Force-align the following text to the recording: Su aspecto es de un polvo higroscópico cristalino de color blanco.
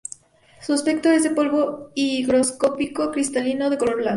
Su 0.63 0.73
aspecto 0.73 1.09
es 1.11 1.21
de 1.21 1.29
un 1.29 1.35
polvo 1.35 1.91
higroscópico 1.93 3.11
cristalino 3.11 3.69
de 3.69 3.77
color 3.77 3.97
blanco. 3.97 4.09